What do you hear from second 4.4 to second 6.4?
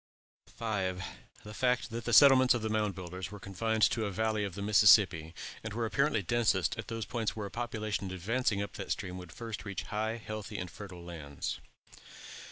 of the Mississippi, and were apparently